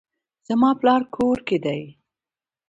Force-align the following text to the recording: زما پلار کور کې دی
زما 0.47 0.71
پلار 0.79 1.01
کور 1.15 1.37
کې 1.47 1.57
دی 1.65 1.81